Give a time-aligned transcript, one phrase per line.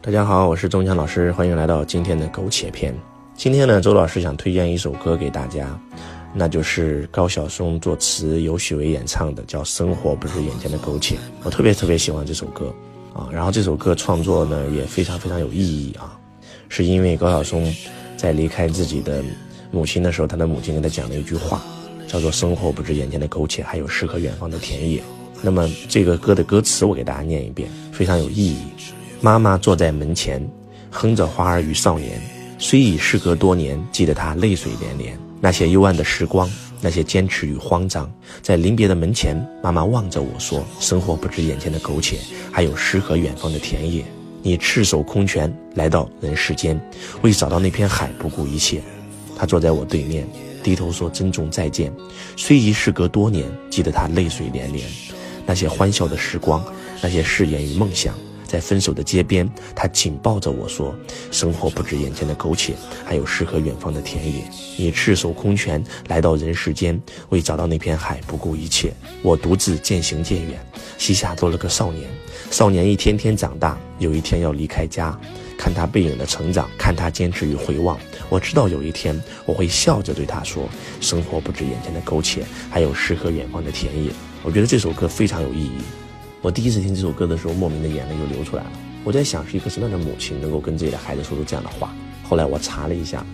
[0.00, 2.94] 大家好，我是钟强老师，欢迎来到今天的苟且篇。
[3.34, 5.76] 今天呢，周老师想推荐一首歌给大家，
[6.32, 11.16] 那就是高晓松作词、由许巍演唱的，叫《生活不是眼前的苟且》。
[11.42, 12.72] 我特别特别喜欢这首歌
[13.12, 16.16] 啊，然后这首歌创作呢也非常非常有意义啊，
[16.68, 17.70] 是因为高晓松
[18.16, 19.20] 在离开自己的
[19.72, 21.60] 母亲的时候，他的母亲跟他讲了一句话，
[22.06, 25.02] 叫做“生活不是眼前的苟且，还有诗和远方的田野”。
[25.42, 28.58] 那么这个歌的歌词我给大家念一遍，非常有意义。
[29.20, 30.48] 妈妈坐在门前，
[30.90, 32.20] 哼着《花儿与少年》，
[32.56, 35.18] 虽已事隔多年，记得她泪水连连。
[35.40, 36.48] 那些幽暗的时光，
[36.80, 38.08] 那些坚持与慌张，
[38.42, 42.20] 在临别的门前，妈妈望着我说：“生活不止眼前的苟且，
[42.52, 44.04] 还有诗和远方的田野。”
[44.40, 46.80] 你赤手空拳来到人世间，
[47.22, 48.80] 为找到那片海不顾一切。
[49.36, 50.28] 她坐在我对面，
[50.62, 51.92] 低头说：“珍重再见。”
[52.36, 54.88] 虽已事隔多年，记得她泪水连连。
[55.44, 56.64] 那些欢笑的时光，
[57.02, 58.14] 那些誓言与梦想。
[58.48, 60.92] 在分手的街边，他紧抱着我说
[61.30, 62.74] ：“生活不止眼前的苟且，
[63.04, 64.42] 还有诗和远方的田野。
[64.76, 68.92] 你赤手空拳来到人世间，为找到那片海不顾一切。
[69.22, 70.58] 我独自渐行渐远，
[70.96, 72.08] 膝下多了个少年。
[72.50, 75.16] 少年一天天长大，有一天要离开家。
[75.58, 77.98] 看他背影的成长，看他坚持与回望。
[78.30, 80.68] 我知道有一天我会笑着对他说：
[81.00, 84.10] 生活不止眼前的苟且，还有诗和远方的田野。
[84.42, 85.72] 我觉得这首歌非常有意义。”
[86.40, 88.70] 我第一次听这首歌的时候，莫名的眼泪就流出来了。
[89.02, 91.92] 我在想，是一个什么样的母亲能够跟自己的孩子说出这样的话？
[92.22, 93.26] 后来我查了一下，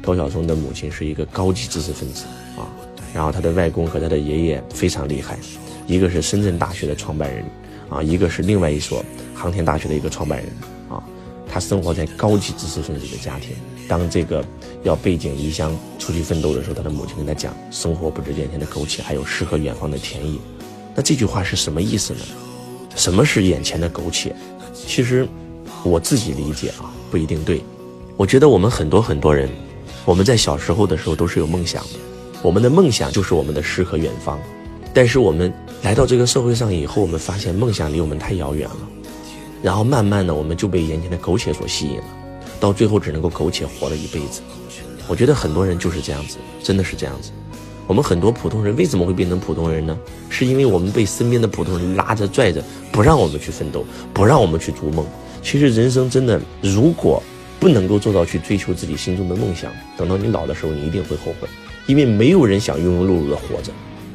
[0.00, 2.24] 高晓松的母亲是一个高级知识分子
[2.56, 2.70] 啊，
[3.12, 5.36] 然后他的外公和他的爷爷非常厉害，
[5.88, 7.44] 一个是深圳大学的创办人
[7.88, 9.04] 啊，一个是另外一所
[9.34, 10.46] 航天大学的一个创办人
[10.88, 11.02] 啊。
[11.48, 13.56] 他生活在高级知识分子的家庭，
[13.88, 14.44] 当这个
[14.84, 20.38] 要背井离乡出去奋斗的时候，他的母亲跟他讲：“生活不止眼前的苟且，还有诗和远方的田野。”
[20.94, 22.20] 那这句话是什么意思呢？
[22.94, 24.34] 什么是眼前的苟且？
[24.74, 25.26] 其实，
[25.82, 27.62] 我自己理解啊，不一定对。
[28.16, 29.48] 我觉得我们很多很多人，
[30.04, 31.98] 我们在小时候的时候都是有梦想的，
[32.42, 34.38] 我们的梦想就是我们的诗和远方。
[34.94, 38.76] 但是我们来到这个社会上以后，我们发现梦想离我们太遥远了，
[39.62, 42.04] 然后慢慢的我们就被眼前的苟且所吸引了，
[42.60, 44.42] 到最后只能够苟且活了一辈子。
[45.08, 47.30] 我觉得很多人就是这样子，真的是这样子。
[47.88, 49.98] 我们很多普通人为什么会变成普通人呢？
[50.28, 55.04] 是因为我们被身边的普通人拉着拽着，不让我们去奋斗，不让我们去逐梦。
[55.42, 57.20] 其实人生真的，如果
[57.58, 61.48] 不能够做到去追求自己心中的梦想，等到你老的时候，你一定会后悔，
[61.86, 63.72] 因为没有人想庸庸碌碌的活着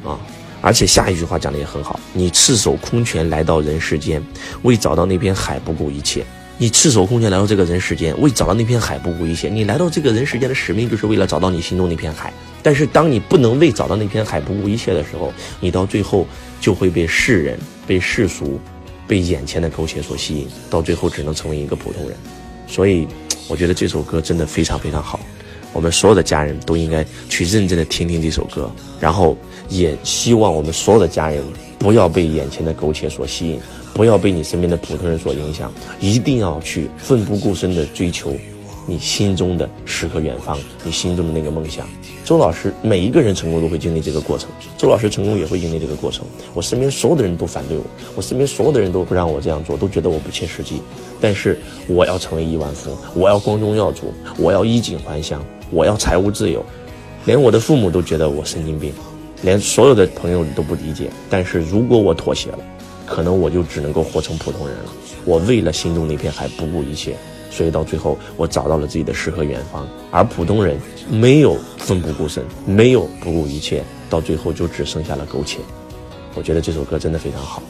[0.08, 0.18] 啊！
[0.60, 4.22] 而且下一句话讲的也很好，你赤手空拳来到人世间，
[4.62, 6.24] 为找到那片海不顾一切。
[6.60, 9.48] 你赤手空拳来到这个人世间，为找到那片海不顾一切。
[9.48, 12.32] 你来到这个人世间的使命，就是为了找到你心中那片海。
[12.62, 16.26] 但是，当你不能为找到那片海不顾一切的时候，你到最后
[16.60, 17.56] 就会被世人、
[17.88, 18.60] 被世俗、
[19.06, 22.16] 被眼前的苟且所吸引，到最后只能成为一个普通人。
[22.68, 23.08] 所以，
[23.48, 25.18] 我觉得这首歌真的非常非常好。
[25.72, 29.36] 我们所有的家人都应该去认真的听听这首歌，然后
[29.68, 31.42] 也希望我们所有的家人
[31.78, 33.58] 不要被眼前的苟且所吸引。
[33.94, 38.32] 不要被你身边的普通人所影响，一定要去奋不顾身地追求
[38.86, 41.88] 你心中的诗和远方，你心中的那个梦想。
[42.28, 46.26] 周老师，每一个人成功都会经历这个过程，周老师成功也会经历这个过程。
[46.52, 47.82] 我身边所有的人都反对我，
[48.14, 50.82] 我身边所有的人都不让我这样做，都觉得我不切实际。
[51.22, 56.62] 但是我要成为亿万富翁，我要光宗耀祖，我要衣锦还乡，我要财务自由，
[57.24, 58.92] 连我的父母都觉得我神经病，
[59.40, 61.08] 连所有的朋友都不理解。
[61.30, 62.58] 但是如果我妥协了。
[63.06, 64.92] 可能我就只能够活成普通人了。
[65.24, 67.16] 我为了心中那片海不顾一切，
[67.50, 69.86] 所以到最后我找到了自己的诗和远方。
[70.10, 70.78] 而普通人
[71.10, 75.58] 没有奋不顾身，没有不顾一切，到最后就只剩下了苟且。
[76.34, 77.62] 我觉得这首歌真的非常好，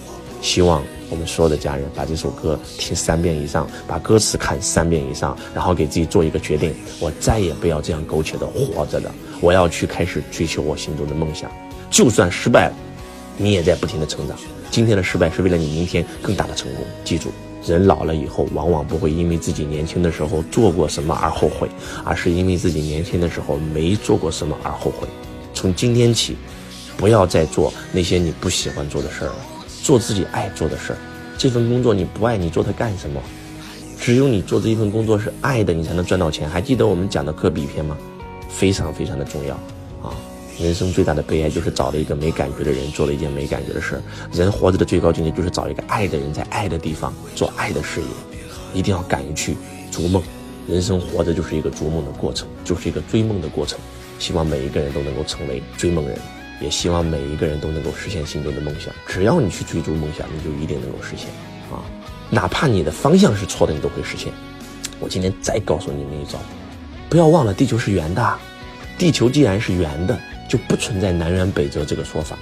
[0.42, 9.14] 希望我们所有的家人把这首歌听三遍以上，把歌词看三遍以上，然后给自己做一个决定：我再也不要这样苟且的活着了。
[9.40, 11.50] 我要去开始追求我心中的梦想，
[11.90, 12.74] 就算失败了，
[13.36, 14.36] 你也在不停的成长。
[14.70, 16.84] 今天的失败是为了你明天更大的成功。
[17.04, 17.30] 记住，
[17.68, 21.68] 人老了以后，往往不会因为自己年轻的时候做过什么而后悔，
[22.04, 25.06] 而是因为自己年轻的时候没做过什么而后悔。
[25.52, 26.36] 从今天起，
[26.96, 29.36] 不要再做那些你不喜欢做的事儿了，
[29.82, 30.98] 做自己爱做的事儿。
[31.36, 33.20] 这份工作你不爱，你做它干什么？
[34.00, 36.48] 只有你做这一份工作是爱的，你才能赚到钱。
[36.48, 37.96] 还记得我们讲的科比篇吗？
[38.48, 39.54] 非常非常的重要
[40.02, 40.14] 啊。
[40.60, 44.02] 人生最大的悲哀就是找了一个没感觉的人，做了一件没感觉的事儿。
[44.32, 48.06] 人活着的最高境界就是找一个爱的人，在爱的地方做爱的事业。
[48.74, 49.56] 一定要敢于去
[49.90, 50.22] 逐梦。
[50.66, 53.78] 人生活着就是一个逐梦的过程，就是一个追梦的过程。
[54.18, 56.18] 希望每一个人都能够成为追梦人，
[56.60, 58.92] 也希望每一个人都能够实现心中的梦想。
[59.06, 61.28] 只要你去追逐梦想，你就一定能够实现。
[61.72, 61.80] 啊，
[62.30, 64.32] 哪怕你的方向是错的，你都会实现。
[64.98, 66.38] 我今天再告诉你们一招，
[67.08, 68.38] 不要忘了地球是圆的。
[68.98, 72.36] 地球既然是圆的，就不存在南辕北辙这个说法。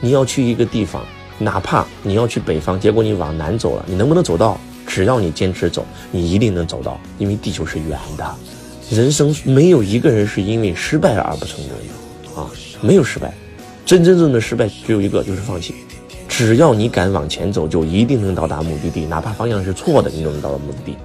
[0.00, 1.04] 你要去一个地方，
[1.38, 4.58] 哪怕你要去北方，结果你往南走了，你能不能走到？
[4.86, 8.34] 只要你坚持走，你一定能走到，因为地球是圆的。
[8.90, 12.50] 人生没有一个人是因为失败而不成功的啊，
[12.80, 13.32] 没有失败，
[13.86, 15.74] 真真正的失败只有一个，就是放弃。
[16.28, 20.96] 只要你敢往前走，就一定能到达目的地，哪怕方向是错的，你都能到达目的地，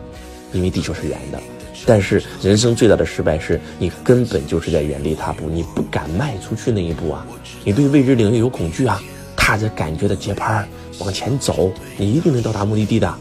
[0.51, 1.39] 因为地球是圆的。
[1.85, 7.25] 但是人生最大的失败是你根本就是在原地踏步，你不敢迈出去那一步啊！
[7.63, 9.01] 你对未知领域有恐惧啊！
[9.35, 10.67] 踏着感觉的节拍
[10.99, 13.13] 往前走，你一定能到达目的地的。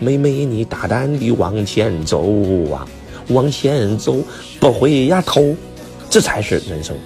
[0.00, 2.24] 妹妹，你大胆地往前走
[2.72, 2.84] 啊！
[3.28, 4.16] 往前走，
[4.58, 5.54] 不回呀头，
[6.08, 6.96] 这才是人生。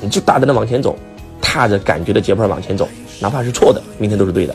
[0.00, 0.98] 你就大胆地往前走，
[1.40, 2.88] 踏着感觉的节拍往前走，
[3.20, 4.54] 哪怕是错的，明天都是对的。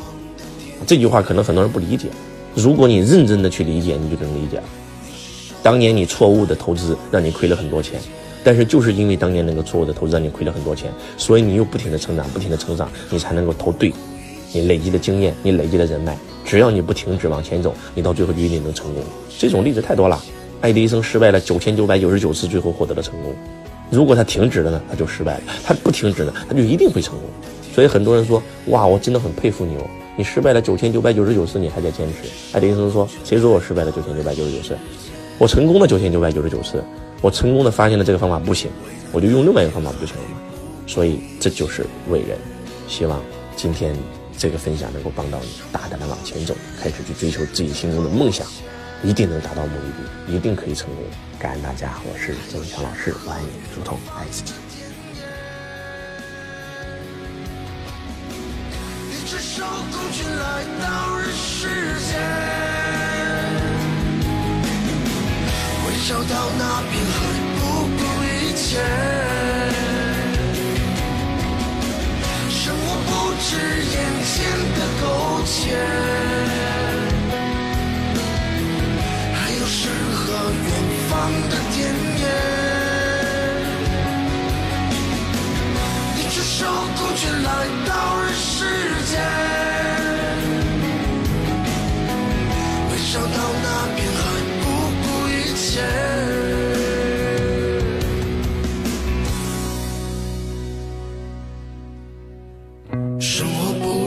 [0.86, 2.08] 这句话可能很多人不理解，
[2.54, 4.64] 如果你认真的去理解，你就能理解了。
[5.66, 8.00] 当年你错误的投资让你亏了很多钱，
[8.44, 13.92] 但是就是因为当年那个错误的投资让你亏了很多钱，所以你又不停的成长，不停的成长，你才能够投对。
[14.54, 16.16] 你累积的经验，你累积的人脉，
[16.46, 19.04] 只要你不停止往前走，你到最后就一定能成功。
[19.40, 20.24] 这种例子太多了。
[20.62, 23.34] 爱迪生失败了九千九百九十九次，最后获得了成功。
[23.90, 27.24] 如果他停止了呢，他就失败了；他不停止呢，他就一定会成功。
[27.74, 28.40] 所以很多人说
[28.70, 29.82] ：“哇，我真的很佩服你哦，
[30.16, 34.78] 你失败了九千九百九十九次，你还在坚持。”爱迪生说：“谁说我失败了九千九百九十九次？
[35.38, 36.84] 我成功了九千九百九十九次，
[37.22, 38.72] 我成功的发现了这个方法不行，
[39.12, 40.38] 我就用另外一个方法不就行了吗？”
[40.88, 42.38] 所以这就是伟人。
[42.88, 43.22] 希望
[43.56, 43.96] 今天
[44.38, 48.48] 这个分享能够帮到你，大胆的往前走，开始去追求自己心中的梦想。
[49.04, 49.82] 一定能达到目的
[50.28, 51.04] 地，一定可以成功。
[51.38, 54.54] 感恩大家，我是周文强老师，我爱你，如同爱自己。
[59.12, 61.68] 一只手空军来到人世
[62.10, 62.55] 间，
[66.08, 67.35] 找到那片海，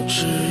[0.09, 0.48] 是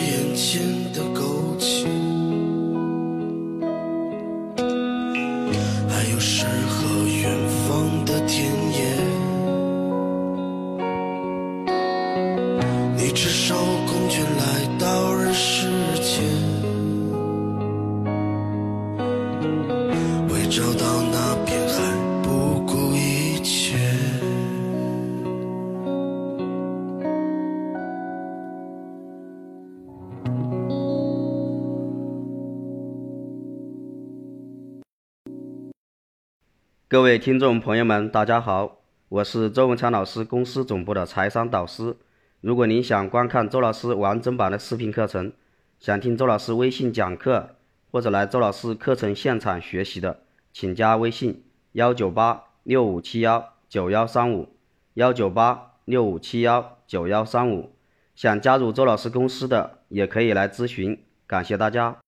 [36.89, 38.77] 各位听众朋友们，大家好，
[39.09, 41.97] 我是周文强老师公司总部的财商导师。
[42.39, 45.33] 如果您想观看周老师完整版的视频课程，
[45.81, 47.57] 想听周老师微信讲课，
[47.91, 50.21] 或者来周老师课程现场学习的，
[50.53, 54.47] 请加微信幺九八六五七幺九幺三五
[54.93, 57.73] 幺九八六五七幺九幺三五。
[58.15, 60.97] 想加入周老师公司的，也可以来咨询。
[61.27, 61.97] 感谢大家。